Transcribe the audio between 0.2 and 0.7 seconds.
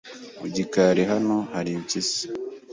Mu